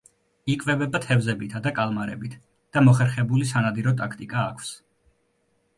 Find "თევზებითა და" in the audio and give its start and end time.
1.03-1.73